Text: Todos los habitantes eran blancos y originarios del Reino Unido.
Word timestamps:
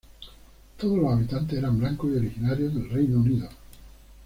Todos 0.79 0.97
los 0.97 1.13
habitantes 1.13 1.59
eran 1.59 1.77
blancos 1.77 2.09
y 2.11 2.15
originarios 2.17 2.73
del 2.73 2.89
Reino 2.89 3.19
Unido. 3.19 3.47